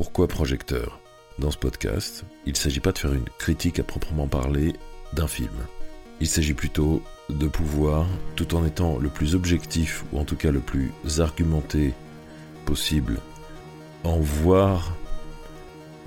[0.00, 0.98] Pourquoi projecteur?
[1.38, 4.72] Dans ce podcast, il ne s'agit pas de faire une critique à proprement parler
[5.12, 5.52] d'un film.
[6.22, 10.52] Il s'agit plutôt de pouvoir, tout en étant le plus objectif, ou en tout cas
[10.52, 11.92] le plus argumenté
[12.64, 13.18] possible,
[14.02, 14.96] en voir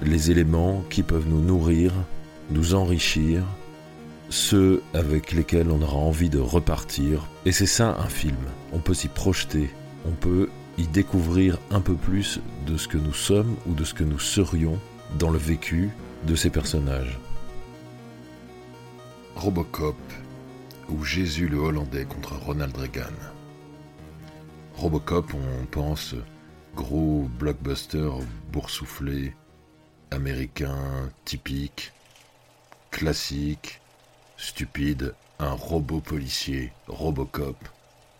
[0.01, 1.93] les éléments qui peuvent nous nourrir,
[2.49, 3.43] nous enrichir,
[4.29, 7.27] ceux avec lesquels on aura envie de repartir.
[7.45, 8.37] Et c'est ça un film.
[8.71, 9.69] On peut s'y projeter,
[10.07, 13.93] on peut y découvrir un peu plus de ce que nous sommes ou de ce
[13.93, 14.79] que nous serions
[15.19, 15.91] dans le vécu
[16.25, 17.19] de ces personnages.
[19.35, 19.97] Robocop
[20.89, 23.13] ou Jésus le Hollandais contre Ronald Reagan.
[24.75, 26.15] Robocop, on pense
[26.75, 28.09] gros blockbuster
[28.51, 29.33] boursouflé,
[30.11, 31.91] américain, typique,
[32.89, 33.79] classique,
[34.37, 37.57] stupide, un robot policier, Robocop,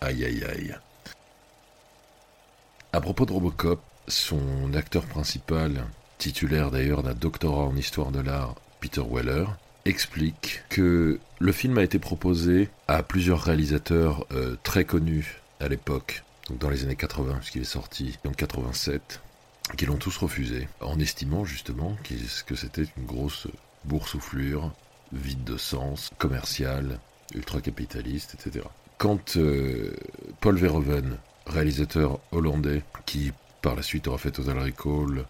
[0.01, 0.75] aïe aïe aïe.
[2.95, 5.85] À propos de Robocop, son acteur principal,
[6.19, 9.45] titulaire d'ailleurs d'un doctorat en histoire de l'art, Peter Weller,
[9.85, 16.23] explique que le film a été proposé à plusieurs réalisateurs euh, très connus à l'époque,
[16.47, 19.21] donc dans les années 80, puisqu'il est sorti en 87,
[19.75, 21.97] qui l'ont tous refusé, en estimant justement
[22.45, 23.47] que c'était une grosse
[23.85, 24.71] boursouflure,
[25.11, 26.99] vide de sens, commercial,
[27.33, 28.67] ultra-capitaliste, etc.
[28.99, 29.95] Quand euh,
[30.41, 35.25] Paul Verhoeven, réalisateur hollandais, qui par la suite aura fait Total Recall,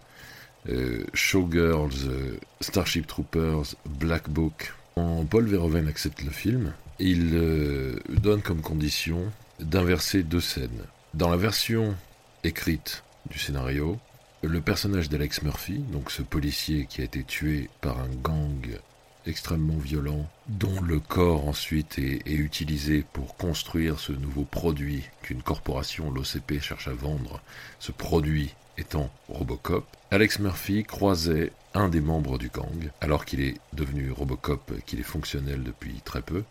[0.69, 4.73] euh, Showgirls, euh, Starship Troopers, Black Book.
[4.95, 10.83] Quand Paul Verhoeven accepte le film, il euh, donne comme condition d'inverser deux scènes.
[11.13, 11.95] Dans la version
[12.43, 13.99] écrite du scénario,
[14.41, 18.79] le personnage d'Alex Murphy, donc ce policier qui a été tué par un gang
[19.25, 26.11] extrêmement violent, dont le corps ensuite est, utilisé pour construire ce nouveau produit qu'une corporation,
[26.11, 27.41] l'OCP, cherche à vendre,
[27.79, 33.59] ce produit étant Robocop, Alex Murphy croisait un des membres du gang, alors qu'il est
[33.73, 36.43] devenu Robocop, qu'il est fonctionnel depuis très peu.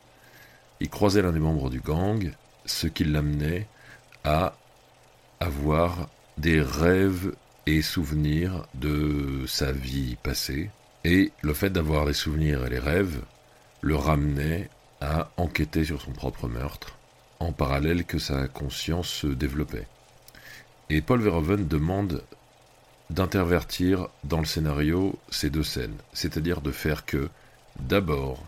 [0.81, 2.33] Il croisait l'un des membres du gang,
[2.65, 3.67] ce qui l'amenait
[4.25, 4.55] à
[5.41, 6.09] avoir
[6.39, 7.35] des rêves
[7.67, 10.71] et souvenirs de sa vie passée.
[11.05, 13.23] Et le fait d'avoir des souvenirs et les rêves
[13.81, 14.71] le ramenait
[15.01, 16.97] à enquêter sur son propre meurtre,
[17.41, 19.89] en parallèle que sa conscience se développait.
[20.91, 22.23] Et Paul Verhoeven demande
[23.11, 27.29] d'intervertir dans le scénario ces deux scènes, c'est-à-dire de faire que,
[27.81, 28.45] d'abord,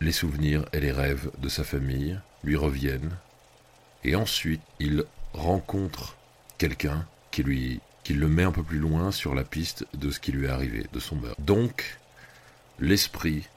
[0.00, 3.16] les souvenirs et les rêves de sa famille lui reviennent,
[4.04, 6.16] et ensuite il rencontre
[6.58, 10.20] quelqu'un qui lui qui le met un peu plus loin sur la piste de ce
[10.20, 11.40] qui lui est arrivé, de son meurtre.
[11.40, 11.98] Donc,
[12.78, 13.48] l'esprit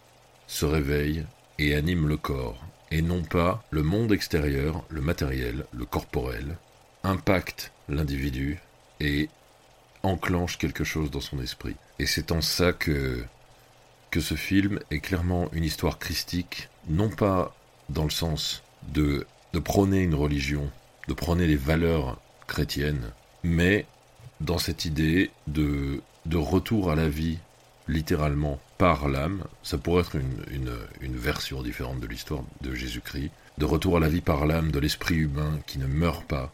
[0.48, 1.26] se réveille
[1.60, 6.58] et anime le corps, et non pas le monde extérieur, le matériel, le corporel,
[7.04, 8.60] impacte l'individu
[9.00, 9.30] et
[10.04, 11.76] enclenche quelque chose dans son esprit.
[12.00, 13.24] Et c'est en ça que,
[14.12, 17.54] que ce film est clairement une histoire christique, non pas
[17.90, 20.72] dans le sens de, de prôner une religion,
[21.10, 23.12] de prôner les valeurs chrétiennes,
[23.44, 23.86] mais
[24.42, 27.38] dans cette idée de, de retour à la vie,
[27.88, 33.32] littéralement, par l'âme, ça pourrait être une, une, une version différente de l'histoire de Jésus-Christ,
[33.58, 36.54] de retour à la vie par l'âme de l'esprit humain qui ne meurt pas,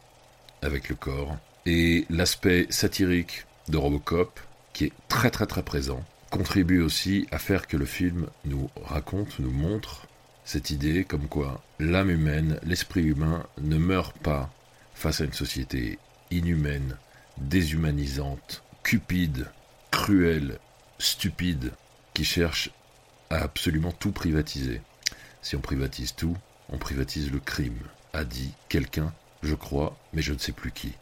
[0.61, 4.39] avec le corps, et l'aspect satirique de Robocop,
[4.73, 9.39] qui est très très très présent, contribue aussi à faire que le film nous raconte,
[9.39, 10.07] nous montre
[10.45, 14.49] cette idée comme quoi l'âme humaine, l'esprit humain ne meurt pas
[14.93, 15.99] face à une société
[16.31, 16.97] inhumaine,
[17.37, 19.49] déshumanisante, cupide,
[19.91, 20.59] cruelle,
[20.99, 21.71] stupide,
[22.13, 22.69] qui cherche
[23.29, 24.81] à absolument tout privatiser.
[25.41, 26.37] Si on privatise tout,
[26.69, 27.79] on privatise le crime,
[28.13, 29.13] a dit quelqu'un
[29.43, 30.93] je crois, mais je ne sais plus qui.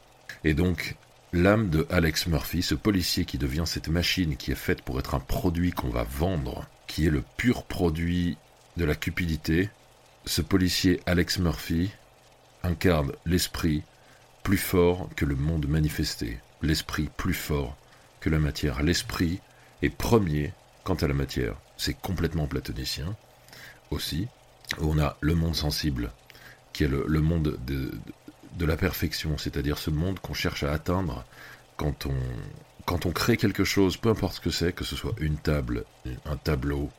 [0.44, 0.96] Et donc,
[1.32, 5.16] l'âme de Alex Murphy, ce policier qui devient cette machine qui est faite pour être
[5.16, 8.38] un produit qu'on va vendre, qui est le pur produit
[8.78, 9.70] de la cupidité,
[10.26, 11.92] ce policier Alex Murphy
[12.64, 13.84] incarne l'esprit
[14.44, 17.76] plus fort que le monde manifesté, l'esprit plus fort
[18.20, 18.82] que la matière.
[18.84, 19.40] L'esprit
[19.82, 20.54] est premier
[20.84, 21.56] quant à la matière.
[21.78, 23.16] C'est complètement platonicien
[23.90, 24.28] aussi.
[24.80, 26.12] On a le monde sensible,
[26.74, 27.92] qui est le, monde de,
[28.58, 31.26] de la perfection, c'est-à-dire ce monde qu'on cherche à atteindre
[31.78, 32.16] quand on,
[32.86, 35.86] quand on crée quelque chose, peu importe ce que c'est, que ce soit une table,
[36.26, 36.90] un tableau,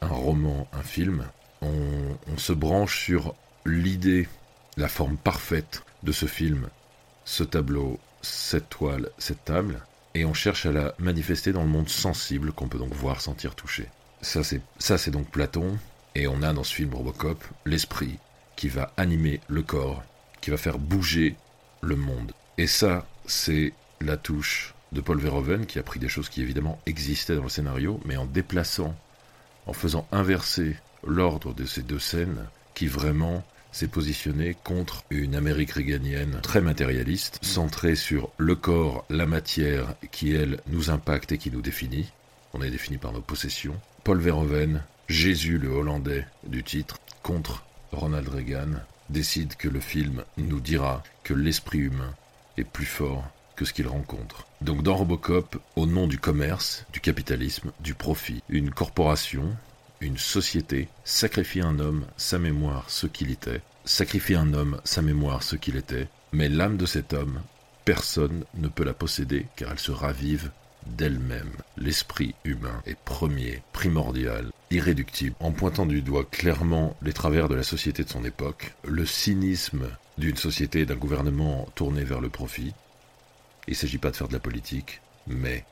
[0.00, 1.26] un roman, un film,
[1.62, 3.34] on, on se branche sur
[3.64, 4.28] l'idée,
[4.76, 6.68] la forme parfaite de ce film,
[7.24, 9.80] ce tableau, cette toile, cette table,
[10.14, 13.54] et on cherche à la manifester dans le monde sensible qu'on peut donc voir, sentir,
[13.54, 13.88] toucher.
[14.20, 15.78] Ça c'est, donc Platon,
[16.14, 18.18] et on a dans ce film Robocop l'esprit
[18.56, 20.02] qui va animer le corps
[20.42, 21.36] qui va faire bouger
[21.80, 22.32] le monde.
[22.58, 23.72] Et ça, c'est
[24.02, 27.48] la touche de Paul Verhoeven, qui a pris des choses qui évidemment existaient dans le
[27.48, 28.94] scénario, mais en déplaçant,
[29.66, 30.76] en faisant inverser
[31.06, 33.42] l'ordre de ces deux scènes, qui vraiment
[33.72, 40.32] s'est positionné contre une Amérique réganienne très matérialiste, centrée sur le corps, la matière, qui
[40.32, 42.12] elle nous impacte et qui nous définit.
[42.54, 43.74] On est défini par nos possessions.
[44.04, 48.80] Paul Verhoeven, Jésus le Hollandais du titre, contre Ronald Reagan,
[49.10, 52.14] décide que le film nous dira que l'esprit humain
[52.56, 53.24] est plus fort
[53.56, 54.46] que ce qu'il rencontre.
[54.60, 59.54] Donc dans Robocop, au nom du commerce, du capitalisme, du profit, une corporation,
[60.02, 65.42] une société sacrifie un homme, sa mémoire, ce qu'il était, sacrifie un homme, sa mémoire,
[65.42, 67.40] ce qu'il était, mais l'âme de cet homme,
[67.84, 70.50] personne ne peut la posséder car elle se ravive
[70.86, 71.52] d'elle-même.
[71.76, 77.62] L'esprit humain est premier, primordial, irréductible, en pointant du doigt clairement les travers de la
[77.62, 79.86] société de son époque, le cynisme
[80.18, 82.74] d'une société et d'un gouvernement tourné vers le profit.
[83.68, 85.64] Il ne s'agit pas de faire de la politique, mais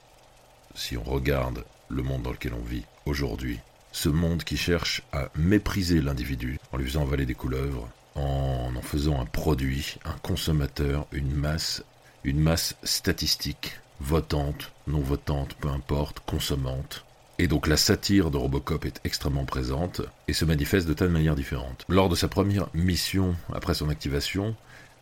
[0.76, 3.58] si on regarde le monde dans lequel on vit aujourd'hui,
[3.92, 8.82] ce monde qui cherche à mépriser l'individu en lui faisant avaler des couleuvres, en en
[8.82, 11.84] faisant un produit, un consommateur, une masse,
[12.24, 17.04] une masse statistique, votante, non votante, peu importe, consommante.
[17.38, 21.12] Et donc la satire de Robocop est extrêmement présente et se manifeste de tas de
[21.12, 21.84] manières différentes.
[21.88, 24.54] Lors de sa première mission après son activation,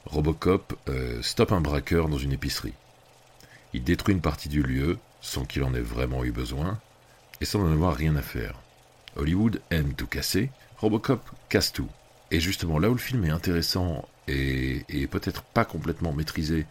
[0.07, 2.75] Robocop euh, stoppe un braqueur dans une épicerie.
[3.75, 6.79] Il détruit une partie du lieu sans qu'il en ait vraiment eu besoin
[7.41, 8.55] et sans en avoir rien à faire.
[9.19, 11.89] Hollywood aime tout casser, Robocop casse tout.
[12.31, 16.67] Et justement, là où le film est intéressant et, peut-être pas complètement maîtrisé,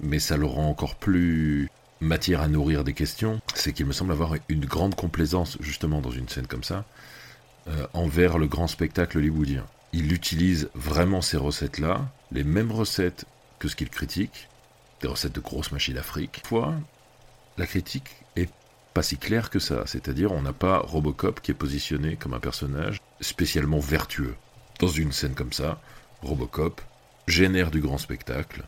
[0.00, 4.12] mais ça le rend encore plus matière à nourrir des questions, c'est qu'il me semble
[4.12, 6.84] avoir une grande complaisance justement dans une scène comme ça
[7.68, 9.64] euh, envers le grand spectacle hollywoodien.
[9.92, 13.24] Il utilise vraiment ces recettes-là, les mêmes recettes
[13.58, 14.48] que ce qu'il critique,
[15.00, 16.42] des recettes de grosses machines d'Afrique.
[16.44, 16.74] Fois,
[17.56, 18.50] la critique est
[18.96, 22.40] pas si claire que ça, c'est-à-dire on n'a pas Robocop qui est positionné comme un
[22.40, 24.36] personnage spécialement vertueux.
[24.80, 25.82] Dans une scène comme ça,
[26.22, 26.80] Robocop
[27.26, 28.64] génère du grand spectacle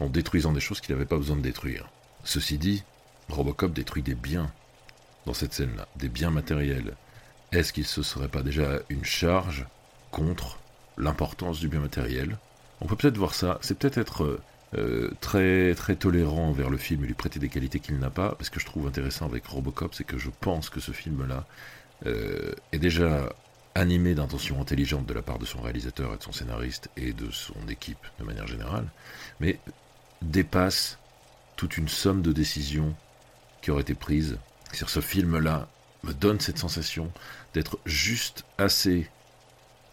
[0.00, 1.88] en détruisant des choses qu'il n'avait pas besoin de détruire.
[2.24, 2.84] Ceci dit,
[3.30, 4.52] Robocop détruit des biens
[5.24, 6.94] dans cette scène-là, des biens matériels.
[7.50, 9.66] Est-ce qu'il se serait pas déjà une charge
[10.10, 10.58] contre
[10.98, 12.36] l'importance du bien matériel?
[12.82, 14.40] On peut peut-être voir ça, c'est peut-être être,
[14.76, 18.34] euh, très très tolérant envers le film et lui prêter des qualités qu'il n'a pas.
[18.36, 21.46] Parce que je trouve intéressant avec Robocop, c'est que je pense que ce film-là
[22.06, 23.28] euh, est déjà
[23.74, 27.30] animé d'intentions intelligentes de la part de son réalisateur et de son scénariste et de
[27.30, 28.86] son équipe de manière générale,
[29.40, 29.58] mais
[30.22, 30.98] dépasse
[31.56, 32.94] toute une somme de décisions
[33.62, 34.38] qui auraient été prises.
[34.72, 35.68] Sur ce film-là
[36.02, 37.10] me donne cette sensation
[37.54, 39.08] d'être juste assez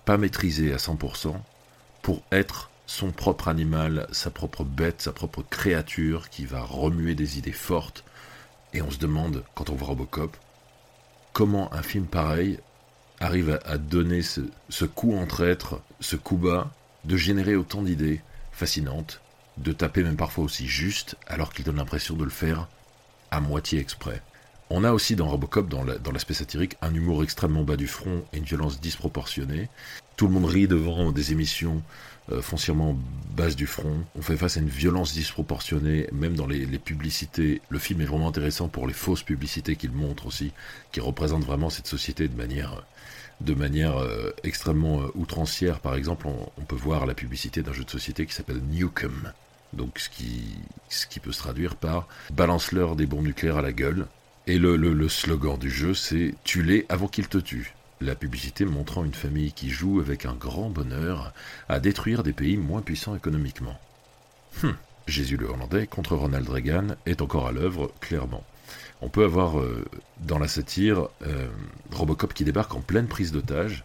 [0.06, 1.36] pas maîtrisé à 100%
[2.02, 7.38] pour être son propre animal, sa propre bête, sa propre créature qui va remuer des
[7.38, 8.04] idées fortes.
[8.74, 10.36] Et on se demande, quand on voit Robocop,
[11.32, 12.60] comment un film pareil
[13.22, 16.70] arrive à, donner ce, coup entre êtres, ce coup bas,
[17.06, 18.22] de générer autant d'idées
[18.52, 19.22] fascinantes,
[19.58, 22.68] de taper même parfois aussi juste, alors qu'il donne l'impression de le faire
[23.32, 24.22] à moitié exprès.
[24.74, 28.38] On a aussi dans Robocop, dans l'aspect satirique, un humour extrêmement bas du front et
[28.38, 29.68] une violence disproportionnée.
[30.16, 31.82] Tout le monde rit devant des émissions
[32.32, 32.98] euh, foncièrement
[33.36, 33.98] basses du front.
[34.18, 37.62] On fait face à une violence disproportionnée, même dans les, publicités.
[37.68, 40.54] Le film est vraiment intéressant pour les fausses publicités qu'il montre aussi,
[40.94, 45.82] qui représentent vraiment cette société de manière, euh, extrêmement euh, outrancière.
[45.82, 49.34] Par exemple, on, peut voir la publicité d'un jeu de société qui s'appelle Newcomb.
[49.74, 50.46] Donc ce qui,
[50.88, 54.08] ce qui peut se traduire par balance-leur des bombes nucléaires à la gueule.
[54.48, 57.76] Et le, slogan du jeu, c'est Tue-les avant qu'ils te tuent.
[58.00, 61.34] La publicité montrant une famille qui joue avec un grand bonheur
[61.70, 63.80] à détruire des pays moins puissants économiquement.
[64.64, 64.76] Hum,
[65.08, 68.44] Jésus le Hollandais contre Ronald Reagan est encore à l'œuvre, clairement.
[69.02, 69.86] On peut avoir euh,
[70.20, 71.48] dans la satire euh,
[71.92, 73.84] Robocop qui débarque en pleine prise d'otage,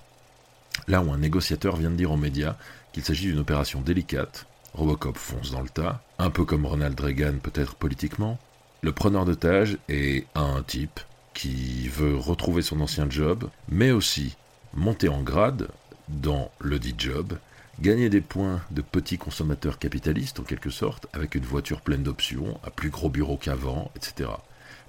[0.89, 2.57] là où un négociateur vient de dire aux médias
[2.93, 4.47] qu'il s'agit d'une opération délicate.
[4.73, 8.39] Robocop fonce dans le tas, un peu comme Ronald Reagan peut-être politiquement,
[8.87, 11.01] le preneur d'otage est un type
[11.35, 14.37] qui veut retrouver son ancien job, mais aussi
[14.75, 15.67] monter en grade
[16.09, 17.37] dans le dit job,
[17.81, 22.61] gagner des points de petit consommateur capitaliste en quelque sorte, avec une voiture pleine d'options,
[22.65, 24.31] un plus gros bureau qu'avant, etc.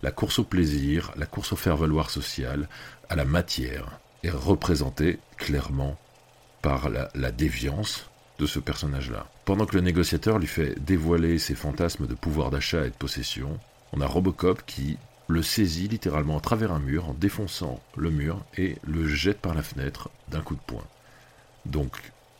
[0.03, 2.69] La course au plaisir, la course au faire-valoir social,
[3.09, 5.97] à la matière, est représentée clairement
[6.61, 8.05] par la, la déviance
[8.37, 9.25] de ce personnage-là.
[9.45, 13.57] Pendant que le négociateur lui fait dévoiler ses fantasmes de pouvoir d'achat et de possession,
[13.93, 18.43] on a Robocop qui le saisit littéralement à travers un mur en défonçant le mur
[18.57, 20.85] et le jette par la fenêtre d'un coup de poing.
[21.65, 21.97] Donc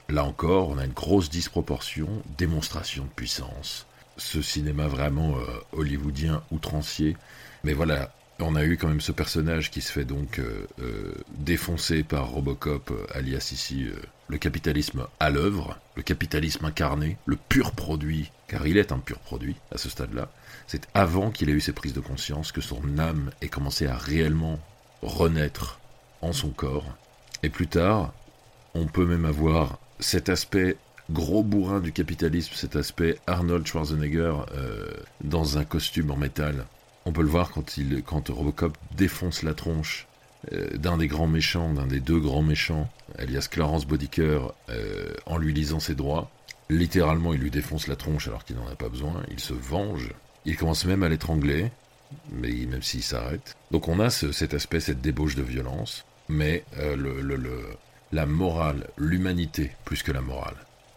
[0.10, 3.86] là encore, on a une grosse disproportion, démonstration de puissance,
[4.16, 5.42] ce cinéma vraiment euh,
[5.74, 7.18] hollywoodien outrancier.
[7.63, 11.13] Mais voilà, on a eu quand même ce personnage qui se fait donc euh, euh,
[11.32, 13.88] défoncer par Robocop, alias ici
[14.30, 19.20] le capitalisme à l'œuvre, le capitalisme incarné, le pur produit, car il est un pur
[19.20, 20.30] produit à ce stade-là.
[20.67, 23.95] C'est avant qu'il ait eu ses prises de conscience que son âme ait commencé à
[23.95, 24.59] réellement
[25.01, 25.79] renaître
[26.21, 26.86] en son corps.
[27.43, 28.13] Et plus tard,
[28.74, 30.77] on peut même avoir cet aspect
[31.09, 34.91] gros bourrin du capitalisme, cet aspect Arnold Schwarzenegger euh,
[35.24, 36.65] dans un costume en métal.
[37.05, 40.07] On peut le voir quand, il, quand Robocop défonce la tronche
[40.51, 45.38] euh, d'un des grands méchants, d'un des deux grands méchants, alias Clarence Bodicker, euh, en
[45.38, 46.29] lui lisant ses droits.
[46.69, 49.24] Littéralement, il lui défonce la tronche alors qu'il n'en a pas besoin.
[49.31, 50.12] Il se venge.
[50.48, 51.72] Il commence même à l'étrangler,
[52.32, 53.56] mais même s'il s'arrête.
[53.70, 57.77] Donc on a cet aspect, cette débauche de violence, mais le,
[58.13, 60.56] la morale, l'humanité plus que la morale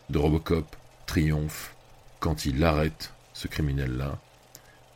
[0.09, 0.77] de Robocop
[1.07, 1.75] triomphe
[2.21, 4.19] quand il arrête ce criminel-là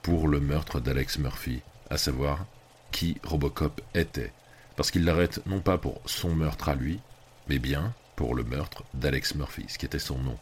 [0.02, 2.46] pour le meurtre d'Alex Murphy, à savoir
[2.92, 4.32] qui Robocop était.
[4.76, 7.00] Parce qu'il l'arrête non pas pour son meurtre à lui,
[7.48, 10.38] mais bien pour le meurtre d'Alex Murphy, ce qui était son nom.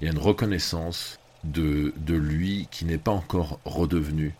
[0.00, 4.34] Il y a une reconnaissance de, lui qui n'est pas encore redevenu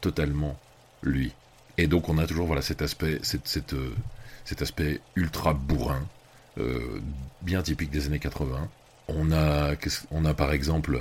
[0.00, 0.58] totalement
[1.02, 1.32] lui.
[1.78, 3.94] Et donc on a toujours voilà, cet aspect, cette, euh,
[4.44, 6.06] cet aspect ultra bourrin,
[6.58, 7.00] euh,
[7.42, 8.68] bien typique des années 80,
[9.08, 9.74] on a,
[10.10, 11.00] on a par exemple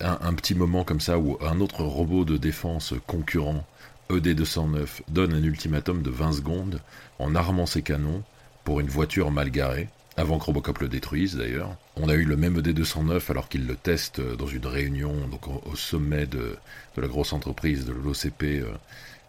[0.00, 3.64] un, petit moment comme ça où un autre robot de défense concurrent,
[4.10, 6.80] ED209, donne un ultimatum de 20 secondes
[7.18, 8.22] en armant ses canons
[8.64, 9.88] pour une voiture mal garée,
[10.18, 11.76] avant que Robocop le détruise d'ailleurs.
[11.96, 15.76] On a eu le même ED209 alors qu'il le teste dans une réunion donc au,
[15.76, 16.56] sommet de,
[16.96, 18.42] la grosse entreprise de l'OCP.
[18.42, 18.72] Euh,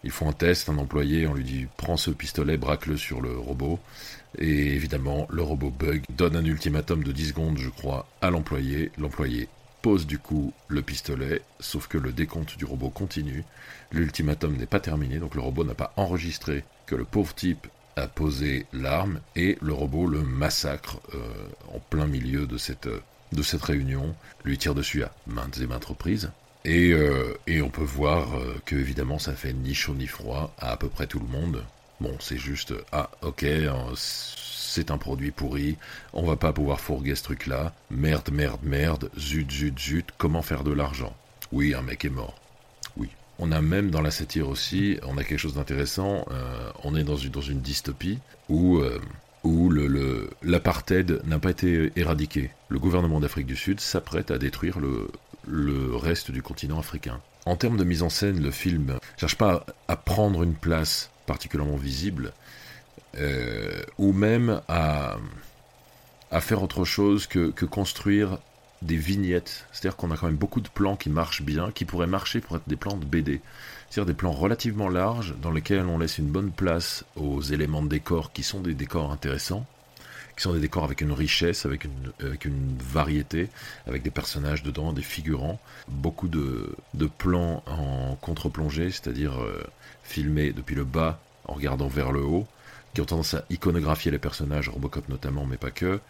[0.02, 3.36] ils font un test, un employé, on lui dit prends ce pistolet, braque-le sur le
[3.36, 3.78] robot.
[4.38, 8.90] Et évidemment, le robot bug donne un ultimatum de 10 secondes, je crois, à l'employé.
[8.98, 9.48] L'employé
[9.82, 13.44] pose du coup le pistolet, sauf que le décompte du robot continue.
[13.92, 17.68] L'ultimatum n'est pas terminé, donc le robot n'a pas enregistré que le pauvre type
[18.06, 21.18] posé l'arme et le robot le massacre euh,
[21.74, 22.88] en plein milieu de cette,
[23.32, 24.14] de cette réunion,
[24.44, 26.30] lui tire dessus à maintes et maintes reprises.
[26.64, 30.54] Et, euh, et on peut voir euh, que évidemment ça fait ni chaud ni froid
[30.58, 31.64] à à peu près tout le monde.
[32.00, 33.44] Bon, c'est juste, ah, ok,
[33.94, 35.76] c'est un produit pourri,
[36.14, 40.64] on va pas pouvoir fourguer ce truc-là, merde, merde, merde, zut, zut, zut, comment faire
[40.64, 41.14] de l'argent?
[41.52, 42.40] Oui, un mec est mort.
[43.42, 47.04] On a même dans la satire aussi, on a quelque chose d'intéressant, euh, on est
[47.04, 48.18] dans une, dans une dystopie
[48.50, 49.00] où, euh,
[50.42, 52.50] l'apartheid n'a pas été éradiqué.
[52.68, 55.08] Le gouvernement d'Afrique du Sud s'apprête à détruire le,
[55.48, 57.22] le reste du continent africain.
[57.46, 61.76] En termes de mise en scène, le film cherche pas à prendre une place particulièrement
[61.76, 62.34] visible,
[63.16, 65.16] euh, ou même à,
[66.40, 68.38] faire autre chose que construire
[68.82, 69.66] des vignettes.
[69.72, 72.56] C'est-à-dire qu'on a quand même beaucoup de plans qui marchent bien, qui pourraient marcher pour
[72.56, 73.40] être des plans de BD.
[73.88, 77.88] C'est-à-dire des plans relativement larges dans lesquels on laisse une bonne place aux éléments de
[77.88, 79.66] décor qui sont des décors intéressants,
[80.36, 83.48] qui sont des décors avec une richesse, avec une, avec une variété,
[83.86, 89.62] avec des personnages dedans, des figurants, beaucoup de, de plans en contre-plongée, c'est-à-dire euh,
[90.04, 92.46] filmés depuis le bas en regardant vers le haut,
[92.94, 96.00] qui ont tendance à iconographier les personnages, Robocop notamment, mais pas que,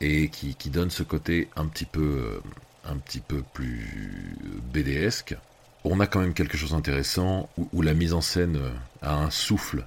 [0.00, 2.40] et qui, qui donnent ce côté un petit peu, euh,
[2.84, 4.36] un petit peu plus
[4.72, 5.36] BDesque.
[5.84, 8.58] On a quand même quelque chose d'intéressant où, la mise en scène
[9.02, 9.84] a un souffle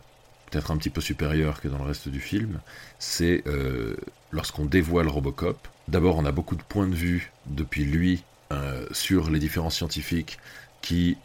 [0.49, 2.59] peut-être un petit peu supérieur que dans le reste du film,
[2.99, 3.95] c'est euh,
[4.31, 5.67] lorsqu'on dévoile Robocop.
[5.87, 10.39] D'abord, on a beaucoup de points de vue depuis lui euh, sur les différents scientifiques
[10.81, 11.17] qui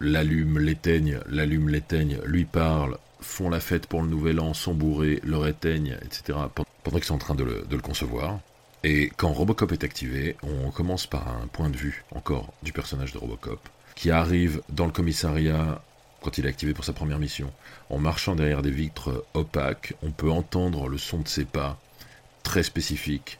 [0.00, 5.20] l'allument, l'éteignent, l'allument, l'éteignent, lui parlent, font la fête pour le nouvel an, sont bourrés,
[5.24, 6.38] leur éteignent, etc.
[6.54, 8.40] pendant qu'ils sont en train de le, concevoir.
[8.84, 13.12] Et quand Robocop est activé, on commence par un point de vue encore du personnage
[13.12, 13.60] de Robocop,
[13.94, 15.82] qui arrive dans le commissariat
[16.20, 17.52] quand il est activé pour sa première mission.
[17.90, 21.78] En marchant derrière des vitres opaques, on peut entendre le son de ses pas,
[22.42, 23.38] très spécifique,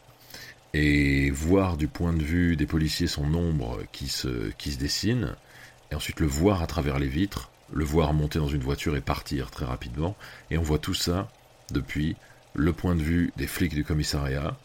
[0.73, 5.35] et voir du point de vue des policiers son ombre qui se dessine,
[5.91, 9.01] et ensuite le voir à travers les vitres, le voir monter dans une voiture et
[9.01, 10.15] partir très rapidement,
[10.51, 11.29] et on voit tout ça
[11.71, 12.15] depuis
[12.53, 14.55] le point de vue des flics du commissariat,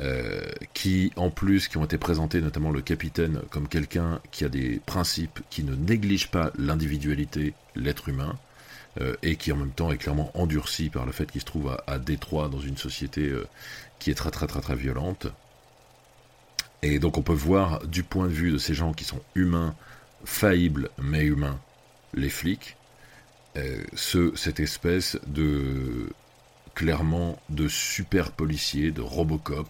[0.00, 4.48] euh, qui en plus qui ont été présentés, notamment le capitaine, comme quelqu'un qui a
[4.48, 8.36] des principes, qui ne néglige pas l'individualité, l'être humain,
[9.00, 11.76] euh, et qui en même temps est clairement endurci par le fait qu'il se trouve
[11.86, 13.46] à, Détroit dans une société euh,
[13.98, 15.26] qui est très très très très violente.
[16.82, 19.74] Et donc on peut voir du point de vue de ces gens qui sont humains,
[20.24, 21.58] faillibles mais humains,
[22.16, 22.76] les flics,
[23.94, 26.08] ce, cette espèce de
[26.74, 29.68] clairement de super policiers, de Robocop,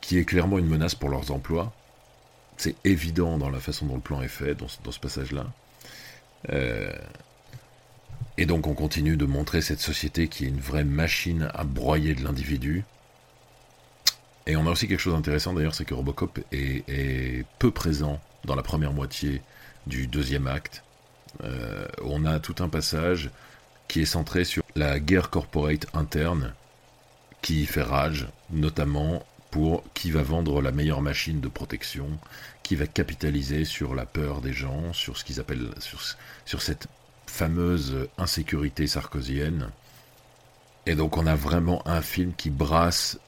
[0.00, 1.72] qui est clairement une menace pour leurs emplois.
[2.56, 5.46] C'est évident dans la façon dont le plan est fait, dans, ce passage-là.
[6.50, 6.92] Euh,
[8.36, 12.14] et donc on continue de montrer cette société qui est une vraie machine à broyer
[12.14, 12.84] de l'individu.
[14.46, 18.54] Et on a aussi quelque chose d'intéressant d'ailleurs, c'est que Robocop est, peu présent dans
[18.54, 19.42] la première moitié
[19.86, 20.82] du deuxième acte.
[21.44, 23.30] Euh, on a tout un passage
[23.88, 26.54] qui est centré sur la guerre corporate interne
[27.42, 32.08] qui fait rage, notamment pour qui va vendre la meilleure machine de protection,
[32.62, 36.00] qui va capitaliser sur la peur des gens, sur ce qu'ils appellent sur,
[36.44, 36.86] sur cette
[37.26, 39.70] fameuse insécurité sarkozienne.
[40.86, 43.18] Et donc on a vraiment un film qui brasse,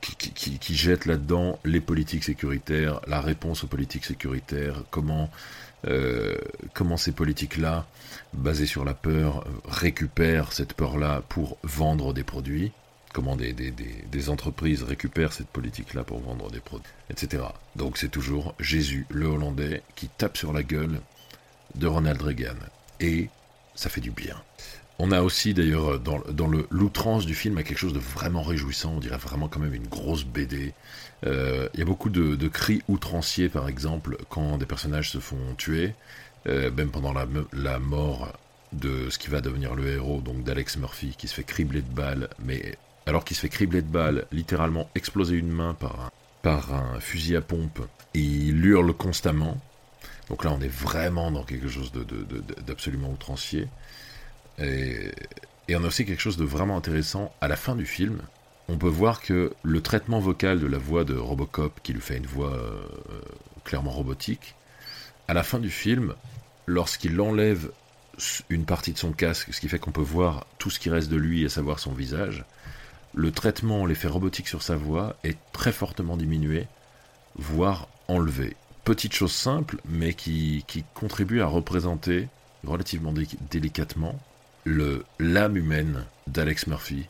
[0.00, 5.30] qui, qui jette là-dedans les politiques sécuritaires, la réponse aux politiques sécuritaires, comment
[5.86, 6.36] euh,
[6.72, 7.86] comment ces politiques-là,
[8.32, 12.72] basées sur la peur, récupèrent cette peur-là pour vendre des produits,
[13.12, 17.44] comment des, entreprises récupèrent cette politique-là pour vendre des produits, etc.
[17.76, 21.00] Donc c'est toujours Jésus, le Hollandais, qui tape sur la gueule
[21.74, 22.56] de Ronald Reagan.
[23.00, 23.28] Et
[23.74, 24.36] ça fait du bien.
[24.98, 29.00] On a aussi d'ailleurs dans, dans l'outrance du film quelque chose de vraiment réjouissant, on
[29.00, 30.72] dirait vraiment quand même une grosse BD.
[31.26, 35.54] Euh, il y a beaucoup de, cris outranciers par exemple quand des personnages se font
[35.56, 35.94] tuer,
[36.46, 38.32] euh, même pendant la, mort
[38.72, 41.90] de ce qui va devenir le héros, donc d'Alex Murphy, qui se fait cribler de
[41.90, 42.76] balles, mais
[43.06, 46.10] alors qu'il se fait cribler de balles, littéralement exploser une main par un,
[46.42, 47.80] par un fusil à pompe,
[48.12, 49.58] il hurle constamment.
[50.28, 51.92] Donc là on est vraiment dans quelque chose
[52.66, 53.68] d'absolument outrancier.
[54.58, 55.10] Et,
[55.70, 58.20] on a aussi quelque chose de vraiment intéressant à la fin du film.
[58.68, 62.16] On peut voir que le traitement vocal de la voix de Robocop, qui lui fait
[62.16, 62.82] une voix euh,
[63.64, 64.54] clairement robotique,
[65.28, 66.14] à la fin du film,
[66.66, 67.70] lorsqu'il enlève
[68.48, 71.10] une partie de son casque, ce qui fait qu'on peut voir tout ce qui reste
[71.10, 72.44] de lui, à savoir son visage,
[73.12, 76.66] le traitement, l'effet robotique sur sa voix est très fortement diminué,
[77.36, 78.56] voire enlevé.
[78.84, 82.28] Petite chose simple, mais qui, contribue à représenter
[82.64, 83.14] relativement
[83.50, 84.18] délicatement
[84.66, 87.06] l'âme humaine d'Alex Murphy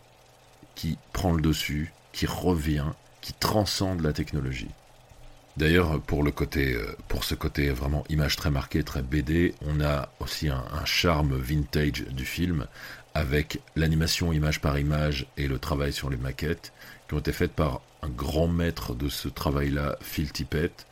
[0.75, 2.87] qui prend le dessus, qui revient,
[3.21, 4.71] qui transcende la technologie.
[5.57, 6.91] D'ailleurs, pour euh,
[7.23, 12.25] ce côté vraiment image très marquée, très BD, on a aussi un, charme vintage du
[12.25, 12.67] film
[13.15, 16.73] avec l'animation image par image et le travail sur les maquettes
[17.07, 20.87] qui ont été faites par un grand maître de ce travail-là, Phil Tippett,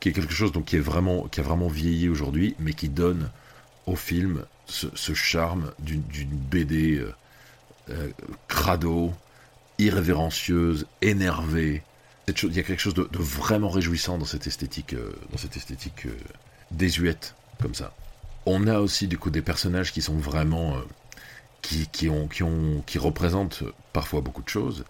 [0.00, 2.88] qui est quelque chose donc qui est vraiment, qui a vraiment vieilli aujourd'hui, mais qui
[2.88, 3.30] donne
[3.86, 7.00] au film ce, charme d'une BD
[7.90, 8.10] euh, euh,
[8.48, 9.12] crado,
[9.78, 11.82] irrévérencieuse, énervée.
[12.28, 16.06] Il y a quelque chose de, vraiment réjouissant dans cette esthétique, euh, dans cette esthétique
[16.70, 17.92] désuète comme ça.
[18.46, 20.76] On a aussi du coup des personnages qui sont vraiment
[21.60, 24.84] qui, qui, ont, qui, ont, qui représentent parfois beaucoup de choses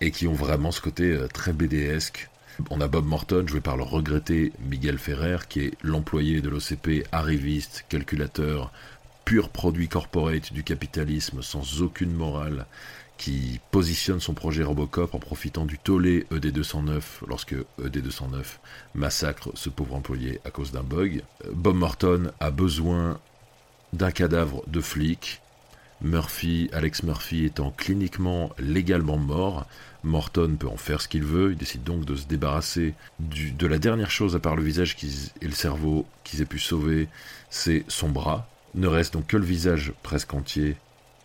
[0.00, 2.30] et qui ont vraiment ce côté très BDesque.
[2.70, 7.06] On a Bob Morton, joué par le regretté Miguel Ferrer, qui est l'employé de l'OCP,
[7.12, 8.72] arriviste, calculateur,
[9.30, 12.66] pur produit corporate du capitalisme sans aucune morale,
[13.16, 18.42] qui positionne son projet Robocop en profitant du tollé ED209 lorsque ED209
[18.96, 21.22] massacre ce pauvre employé à cause d'un bug.
[21.52, 23.20] Bob Morton a besoin
[23.92, 25.40] d'un cadavre de flic.
[26.00, 29.64] Murphy, Alex Murphy étant cliniquement légalement mort,
[30.02, 33.78] Morton peut en faire ce qu'il veut, il décide donc de se débarrasser de la
[33.78, 34.96] dernière chose à part le visage
[35.40, 37.06] et le cerveau qu'ils aient pu sauver,
[37.48, 40.76] c'est son bras, ne reste donc que le visage presque entier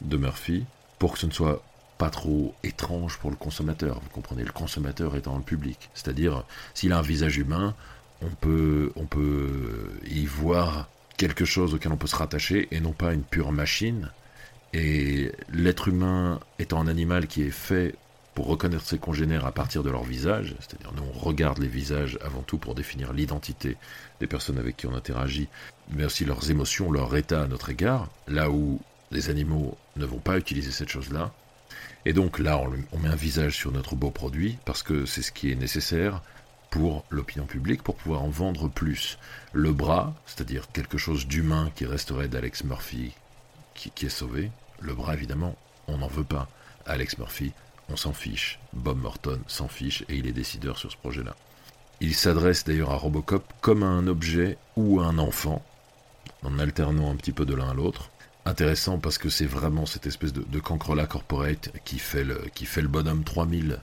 [0.01, 0.65] de Murphy
[0.99, 1.63] pour que ce ne soit
[1.97, 3.99] pas trop étrange pour le consommateur.
[4.01, 5.89] Vous comprenez, le consommateur étant le public.
[5.93, 7.73] C'est-à-dire, s'il a un visage humain,
[8.21, 12.91] on peut, on peut y voir quelque chose auquel on peut se rattacher et non
[12.91, 14.09] pas une pure machine.
[14.73, 17.95] Et l'être humain étant un animal qui est fait
[18.33, 22.19] pour reconnaître ses congénères à partir de leur visage, c'est-à-dire nous on regarde les visages
[22.21, 23.77] avant tout pour définir l'identité
[24.19, 25.47] des personnes avec qui on interagit,
[25.89, 28.79] mais aussi leurs émotions, leur état à notre égard, là où
[29.11, 31.31] les animaux ne vont pas utiliser cette chose-là.
[32.05, 35.31] Et donc là, on, met un visage sur notre beau produit, parce que c'est ce
[35.31, 36.21] qui est nécessaire
[36.69, 39.17] pour l'opinion publique, pour pouvoir en vendre plus.
[39.53, 43.13] Le bras, c'est-à-dire quelque chose d'humain qui resterait d'Alex Murphy,
[43.73, 45.55] qui, est sauvé, le bras évidemment,
[45.87, 46.47] on n'en veut pas.
[46.85, 47.53] Alex Murphy,
[47.89, 48.59] on s'en fiche.
[48.73, 51.35] Bob Morton s'en fiche et il est décideur sur ce projet-là.
[52.01, 55.63] Il s'adresse d'ailleurs à Robocop comme à un objet ou à un enfant,
[56.43, 58.09] en alternant un petit peu de l'un à l'autre.
[58.45, 62.65] Intéressant parce que c'est vraiment cette espèce de, de cancrelat corporate qui fait le, qui
[62.65, 63.79] fait le bonhomme 3000,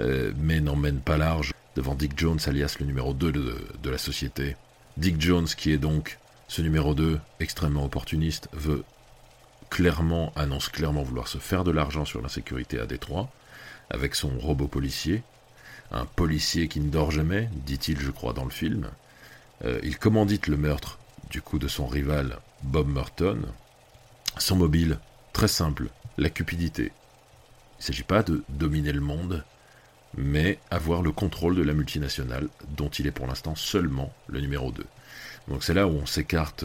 [0.00, 3.98] euh, mais n'emmène pas large devant Dick Jones, alias le numéro 2 de, de la
[3.98, 4.56] société.
[4.96, 6.18] Dick Jones, qui est donc
[6.48, 8.82] ce numéro 2, extrêmement opportuniste, veut
[9.68, 13.30] clairement, annonce clairement vouloir se faire de l'argent sur l'insécurité à Détroit
[13.90, 15.22] avec son robot policier,
[15.90, 18.88] un policier qui ne dort jamais, dit-il je crois dans le film.
[19.64, 20.98] Euh, il commandite le meurtre
[21.30, 23.42] du coup de son rival Bob Merton.
[24.38, 24.98] Son mobile,
[25.32, 26.84] très simple, la cupidité.
[26.84, 29.44] Il ne s'agit pas de dominer le monde,
[30.16, 34.70] mais avoir le contrôle de la multinationale dont il est pour l'instant seulement le numéro
[34.70, 34.84] 2.
[35.48, 36.64] Donc c'est là où on s'écarte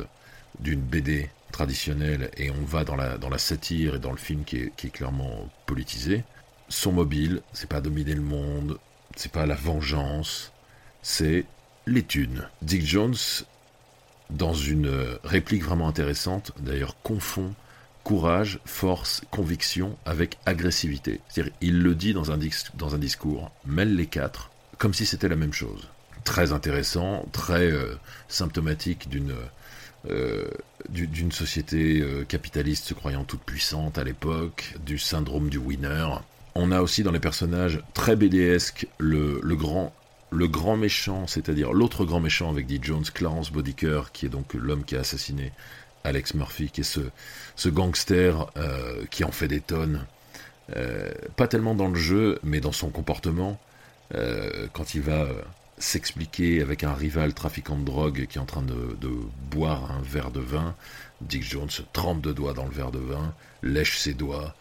[0.59, 4.43] d'une BD traditionnelle et on va dans la, dans la satire et dans le film
[4.43, 6.23] qui est, qui est clairement politisé.
[6.69, 8.77] Son mobile, c'est pas dominer le monde,
[9.15, 10.51] c'est pas la vengeance,
[11.01, 11.45] c'est
[12.07, 12.47] thunes.
[12.61, 13.15] Dick Jones,
[14.29, 14.91] dans une
[15.23, 17.53] réplique vraiment intéressante, d'ailleurs confond
[18.05, 21.19] courage, force, conviction avec agressivité.
[21.27, 25.51] C'est-à-dire, il le dit dans un, discours, mêle les quatre, comme si c'était la même
[25.51, 25.89] chose.
[26.23, 27.95] Très intéressant, très euh,
[28.27, 29.33] symptomatique d'une
[30.11, 30.47] euh,
[31.31, 36.07] société euh, capitaliste se croyant toute puissante à l'époque, du syndrome du winner.
[36.55, 39.93] On a aussi dans les personnages très BDesques le, le grand
[40.31, 44.53] le grand méchant, c'est-à-dire l'autre grand méchant avec Dick Jones, Clarence Bodicker, qui est donc
[44.53, 45.53] l'homme qui a assassiné
[46.03, 46.99] Alex Murphy, qui est ce,
[47.55, 50.05] ce gangster euh, qui en fait des tonnes.
[51.37, 53.59] pas tellement dans le jeu, mais dans son comportement,
[54.73, 55.27] quand il va
[55.77, 58.97] s'expliquer avec un rival trafiquant de drogue qui est en train de,
[59.51, 60.75] boire un verre de vin.
[61.21, 64.55] Dick Jones trempe de doigts dans le verre de vin, lèche ses doigts.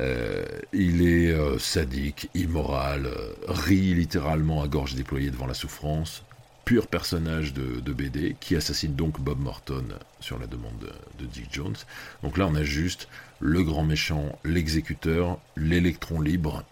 [0.00, 6.24] Euh, il est euh, sadique, immoral, euh, rit littéralement à gorge déployée devant la souffrance.
[6.64, 9.84] Pur personnage de, BD qui assassine donc Bob Morton
[10.20, 11.76] sur la demande de, de Dick Jones.
[12.22, 13.08] Donc là, on a juste
[13.40, 16.64] le grand méchant, l'exécuteur, l'électron libre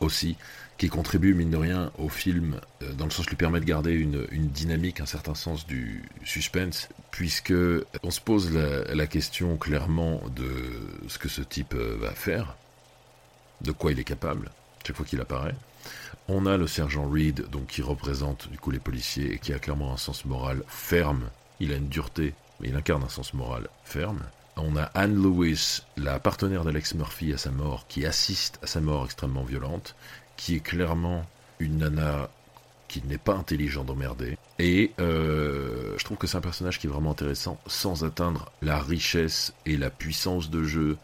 [0.00, 0.36] aussi,
[0.78, 3.92] qui contribue, mine de rien, au film, euh, dans le sens lui permet de garder
[3.92, 7.54] une, dynamique, un certain sens du suspense, puisque
[8.02, 10.50] on se pose la, question clairement de
[11.08, 12.56] ce que ce type euh, va faire,
[13.62, 14.50] de quoi il est capable,
[14.86, 15.54] chaque fois qu'il apparaît.
[16.28, 19.58] On a le sergent Reed, donc qui représente du coup les policiers et qui a
[19.58, 21.30] clairement un sens moral ferme.
[21.60, 24.20] Il a une dureté, mais il incarne un sens moral ferme.
[24.56, 28.80] On a Anne Lewis, la partenaire d'Alex Murphy à sa mort, qui assiste à sa
[28.80, 29.94] mort extrêmement violente
[30.36, 31.24] qui est clairement
[31.58, 32.28] une nana
[32.88, 34.38] qui n'est pas intelligente d'emmerder.
[34.58, 38.78] Et euh, je trouve que c'est un personnage qui est vraiment intéressant, sans atteindre la
[38.78, 40.96] richesse et la puissance de jeu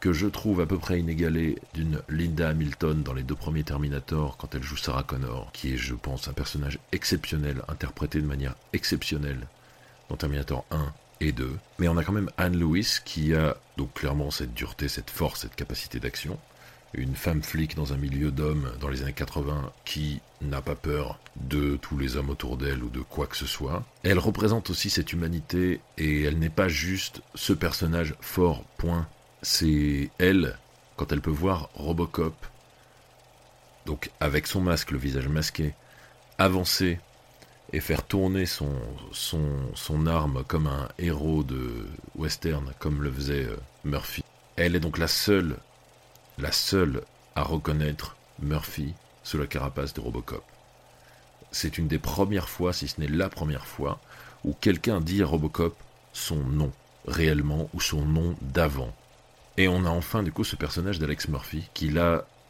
[0.00, 4.36] que je trouve à peu près inégalée d'une Linda Hamilton dans les deux premiers Terminator
[4.36, 8.54] quand elle joue Sarah Connor, qui est, je pense, un personnage exceptionnel, interprété de manière
[8.72, 9.48] exceptionnelle
[10.08, 11.56] dans Terminator 1 et 2.
[11.78, 15.40] Mais on a quand même Anne Lewis qui a donc clairement cette dureté, cette force,
[15.40, 16.38] cette capacité d'action
[16.94, 21.18] une femme flic dans un milieu d'hommes dans les années 80 qui n'a pas peur
[21.36, 23.84] de tous les hommes autour d'elle ou de quoi que ce soit.
[24.02, 29.06] Elle représente aussi cette humanité et elle n'est pas juste ce personnage fort, point.
[29.42, 30.56] C'est elle,
[30.96, 32.34] quand elle peut voir Robocop,
[33.84, 35.74] donc avec son masque, le visage masqué,
[36.38, 36.98] avancer
[37.72, 38.74] et faire tourner son,
[39.12, 44.22] son, son arme comme un héros de western, comme le faisait euh, Murphy.
[44.56, 45.56] Elle est donc la seule
[46.38, 47.02] la seule
[47.34, 50.44] à reconnaître Murphy sous la carapace de Robocop.
[51.50, 53.98] C'est une des premières fois, si ce n'est la première fois,
[54.44, 55.76] où quelqu'un dit à Robocop
[56.12, 56.72] son nom
[57.06, 58.94] réellement ou son nom d'avant.
[59.56, 61.92] Et on a enfin du coup ce personnage d'Alex Murphy qui,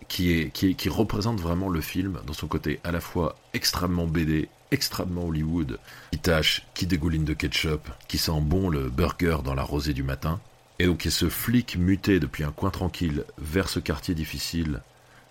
[0.09, 4.07] qui, est, qui, qui représente vraiment le film dans son côté à la fois extrêmement
[4.07, 5.79] BD, extrêmement Hollywood,
[6.11, 10.03] qui tâche, qui dégouline de ketchup, qui sent bon le burger dans la rosée du
[10.03, 10.40] matin,
[10.79, 14.83] et donc ce flic muté depuis un coin tranquille vers ce quartier difficile,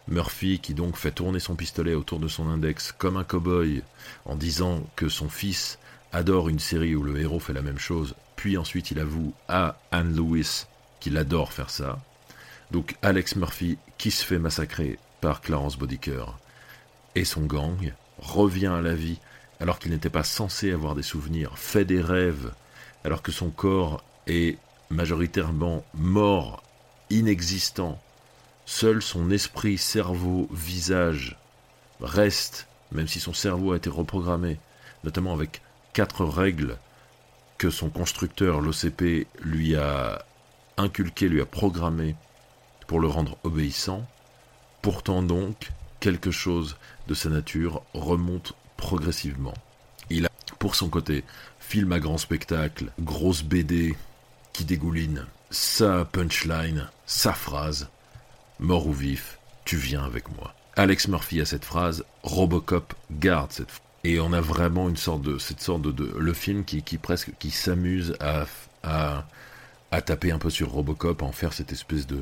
[0.07, 3.81] Murphy qui donc fait tourner son pistolet autour de son index comme un cow-boy
[4.25, 5.79] en disant que son fils
[6.11, 9.79] adore une série où le héros fait la même chose, puis ensuite il avoue à
[9.91, 10.65] Anne Lewis
[10.99, 11.99] qu'il adore faire ça.
[12.71, 16.37] Donc Alex Murphy qui se fait massacrer par Clarence Bodicker
[17.15, 19.19] et son gang revient à la vie
[19.59, 22.51] alors qu'il n'était pas censé avoir des souvenirs, fait des rêves
[23.03, 24.57] alors que son corps est
[24.89, 26.63] majoritairement mort,
[27.09, 27.99] inexistant.
[28.65, 31.37] Seul son esprit, cerveau, visage
[32.01, 34.59] reste, même si son cerveau a été reprogrammé,
[35.03, 35.61] notamment avec
[35.93, 36.77] quatre règles
[37.57, 40.25] que son constructeur, l'OCP, lui a
[40.77, 42.15] inculqué, lui a programmé
[42.87, 44.05] pour le rendre obéissant.
[44.81, 49.53] Pourtant donc, quelque chose de sa nature remonte progressivement.
[50.09, 51.23] Il a, pour son côté,
[51.59, 53.95] film à grand spectacle, grosse BD,
[54.55, 57.89] qui dégouline, sa punchline, sa phrase,
[58.59, 60.55] mort ou vif, tu viens avec moi.
[60.77, 63.81] Alex Murphy a cette phrase, Robocop garde cette phrase.
[64.05, 67.31] Et on a vraiment une sorte de, cette sorte de, le film qui, qui presque,
[67.37, 68.45] qui s'amuse à,
[68.83, 69.25] à,
[69.91, 72.21] à taper un peu sur Robocop, à en faire cette espèce de,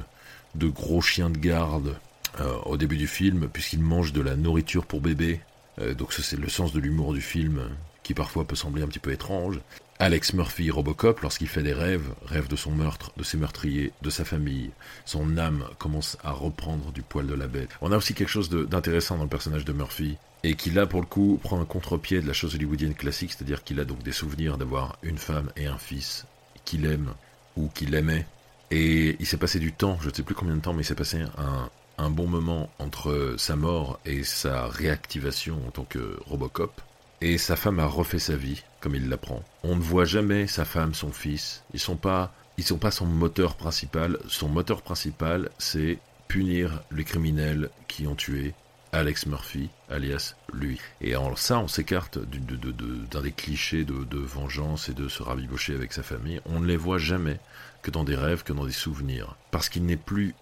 [0.56, 1.96] de gros chien de garde
[2.40, 5.40] euh, au début du film, puisqu'il mange de la nourriture pour bébé.
[5.78, 7.62] Euh, donc c'est le sens de l'humour du film,
[8.04, 9.60] qui parfois peut sembler un petit peu étrange.
[10.00, 14.10] Alex Murphy, Robocop, lorsqu'il fait des rêves, rêve de son meurtre, de ses meurtriers, de
[14.10, 14.72] sa famille,
[15.06, 17.70] son âme commence à reprendre du poil de la bête.
[17.82, 21.00] On a aussi quelque chose d'intéressant dans le personnage de Murphy, et qui là pour
[21.00, 24.12] le coup prend un contre-pied de la chose hollywoodienne classique, c'est-à-dire qu'il a donc des
[24.12, 26.26] souvenirs d'avoir une femme et un fils
[26.66, 27.14] qu'il aime
[27.56, 28.26] ou qu'il aimait,
[28.72, 30.86] et il s'est passé du temps, je ne sais plus combien de temps, mais il
[30.86, 36.20] s'est passé un, un bon moment entre sa mort et sa réactivation en tant que
[36.26, 36.82] Robocop,
[37.24, 39.42] et sa femme a refait sa vie, comme il l'apprend.
[39.64, 41.64] On ne voit jamais sa femme, son fils.
[41.74, 44.20] Ils sont pas, ils sont pas son moteur principal.
[44.28, 48.54] Son moteur principal, c'est punir les criminels qui ont tué
[48.92, 50.82] Alex Murphy, alias lui.
[51.00, 55.76] Et en ça, on s'écarte d'un des clichés de, de, vengeance et de se rabibocher
[55.76, 56.42] avec sa famille.
[56.46, 57.40] On ne les voit jamais
[57.84, 59.38] que dans des rêves, que dans des souvenirs.
[59.50, 60.36] Parce qu'il n'est plus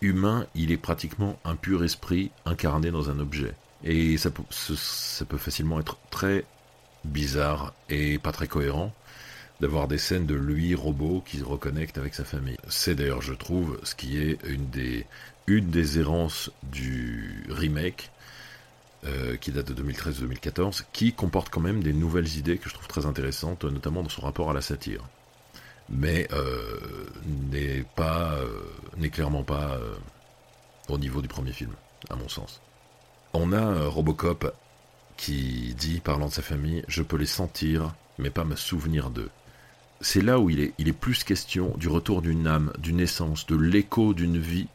[0.00, 3.54] humain, il est pratiquement un pur esprit incarné dans un objet.
[3.84, 6.44] Et ça, ça peut facilement être très
[7.04, 8.92] bizarre et pas très cohérent
[9.60, 12.56] d'avoir des scènes de lui, robot, qui se reconnecte avec sa famille.
[12.68, 15.06] C'est d'ailleurs, je trouve, ce qui est une des,
[15.46, 18.10] une des errances du remake,
[19.06, 22.88] euh, qui date de 2013-2014, qui comporte quand même des nouvelles idées que je trouve
[22.88, 25.04] très intéressantes, notamment dans son rapport à la satire.
[25.90, 26.80] Mais euh,
[27.52, 28.48] n'est pas, euh,
[28.96, 29.78] n'est clairement pas
[30.88, 31.72] au niveau du premier film,
[32.08, 32.60] à mon sens.
[33.36, 34.54] On a Robocop
[35.16, 39.30] qui dit, parlant de sa famille, je peux les sentir, mais pas me souvenir d'eux.
[40.00, 44.14] C'est là où il est, plus question du retour d'une âme, d'une essence, de l'écho
[44.14, 44.68] d'une vie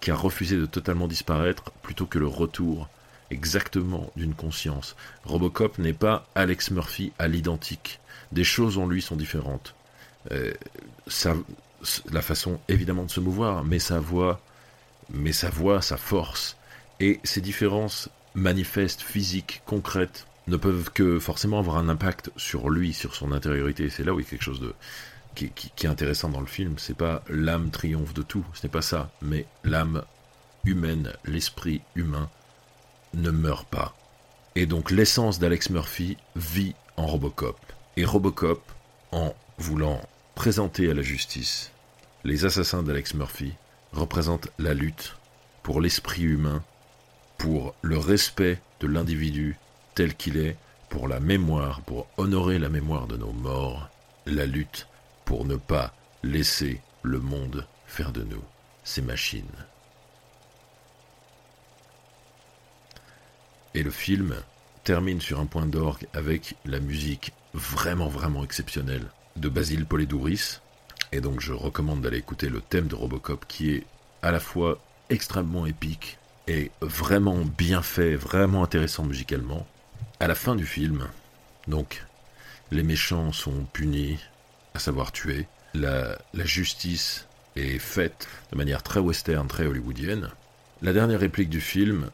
[0.00, 2.90] qui a refusé de totalement disparaître plutôt que le retour
[3.30, 4.94] exactement d'une conscience.
[5.24, 8.00] Robocop n'est pas Alex Murphy à l'identique.
[8.30, 9.74] Des choses en lui sont différentes.
[10.32, 10.52] Euh,
[12.12, 14.38] la façon évidemment de se mouvoir, mais sa voix,
[15.08, 16.58] mais sa voix, sa force,
[17.00, 22.92] et ces différences manifestes, physiques, concrètes, ne peuvent que forcément avoir un impact sur lui,
[22.92, 23.90] sur son intériorité.
[23.90, 24.74] C'est là où il y a quelque chose de,
[25.34, 28.82] qui, est intéressant dans le film, c'est pas l'âme triomphe de tout, ce n'est pas
[28.82, 30.02] ça, mais l'âme
[30.64, 32.30] humaine, l'esprit humain
[33.14, 33.94] ne meurt pas.
[34.54, 37.58] Et donc l'essence d'Alex Murphy vit en Robocop.
[37.96, 38.62] Et Robocop,
[39.12, 40.00] en voulant
[40.34, 41.72] présenter à la justice
[42.24, 43.52] les assassins d'Alex Murphy,
[43.92, 45.16] représente la lutte
[45.62, 46.62] pour l'esprit humain,
[47.38, 49.56] pour le respect de l'individu
[49.94, 50.56] tel qu'il est,
[50.88, 53.88] pour la mémoire, pour honorer la mémoire de nos morts,
[54.26, 54.86] la lutte
[55.24, 58.42] pour ne pas laisser le monde faire de nous
[58.84, 59.44] ses machines.
[63.74, 64.36] Et le film
[64.84, 70.60] termine sur un point d'orgue avec la musique vraiment vraiment exceptionnelle de Basile Poledouris.
[71.12, 73.86] Et donc je recommande d'aller écouter le thème de Robocop qui est
[74.22, 74.78] à la fois
[75.10, 76.18] extrêmement épique
[76.48, 79.66] et vraiment bien fait, vraiment intéressant musicalement.
[80.20, 81.08] À la fin du film,
[81.66, 82.04] donc
[82.70, 84.18] les méchants sont punis,
[84.74, 85.46] à savoir tuer.
[85.74, 90.30] La, justice est faite de manière très western, très hollywoodienne.
[90.82, 92.10] La dernière réplique du film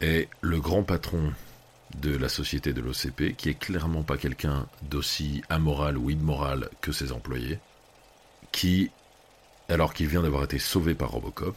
[0.00, 1.32] est le grand patron
[2.00, 6.90] de la société de l'OCP, qui est clairement pas quelqu'un d'aussi amoral ou immoral que
[6.90, 7.58] ses employés,
[8.50, 8.90] qui,
[9.68, 11.56] alors qu'il vient d'avoir été sauvé par Robocop,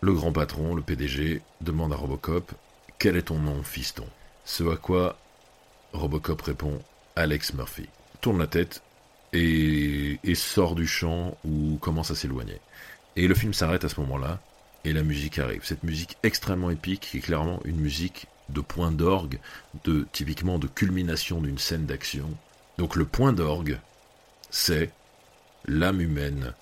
[0.00, 2.52] le grand patron, le PDG, demande à Robocop
[2.98, 4.06] Quel est ton nom, fiston?
[4.44, 5.18] Ce à quoi
[5.92, 6.80] Robocop répond
[7.16, 7.88] Alex Murphy.
[8.20, 8.82] Tourne la tête
[9.32, 12.60] et, sort du champ ou commence à s'éloigner.
[13.16, 14.40] Et le film s'arrête à ce moment-là,
[14.84, 15.64] et la musique arrive.
[15.64, 19.40] Cette musique extrêmement épique, qui est clairement une musique de point d'orgue,
[19.84, 22.30] de typiquement de culmination d'une scène d'action.
[22.78, 23.80] Donc le point d'orgue,
[24.50, 24.92] c'est
[25.66, 26.54] l'âme humaine,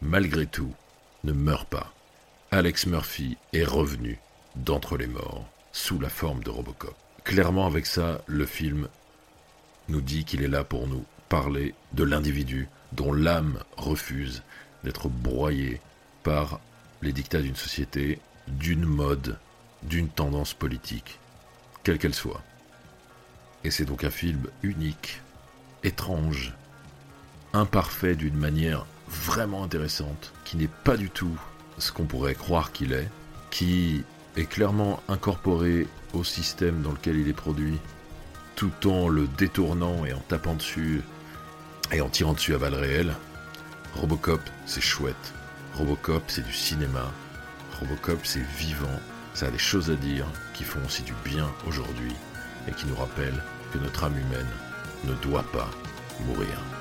[0.00, 0.72] malgré tout,
[1.24, 1.92] ne meurt pas.
[2.50, 4.18] Alex Murphy est revenu
[4.56, 6.96] d'entre les morts, sous la forme de Robocop.
[7.22, 8.88] Clairement avec ça, le film
[9.88, 14.42] nous dit qu'il est là pour nous, parler de l'individu dont l'âme refuse
[14.82, 15.82] d'être broyée
[16.22, 16.58] par
[17.02, 19.38] les dictats d'une société, d'une mode,
[19.82, 21.18] d'une tendance politique,
[21.84, 22.42] quelle qu'elle soit.
[23.62, 25.20] Et c'est donc un film unique,
[25.84, 26.54] étrange,
[27.52, 31.38] imparfait d'une manière vraiment intéressante, qui n'est pas du tout
[31.78, 33.08] ce qu'on pourrait croire qu'il est,
[33.50, 34.04] qui
[34.36, 37.78] est clairement incorporé au système dans lequel il est produit,
[38.56, 41.02] tout en le détournant et en tapant dessus
[41.92, 43.14] et en tirant dessus à balles réelles,
[43.94, 45.32] Robocop, c'est chouette.
[45.74, 47.12] Robocop, c'est du cinéma.
[47.80, 49.00] Robocop, c'est vivant.
[49.34, 52.12] Ça a des choses à dire qui font aussi du bien aujourd'hui
[52.66, 54.48] et qui nous rappellent que notre âme humaine
[55.04, 55.70] ne doit pas
[56.26, 56.77] mourir.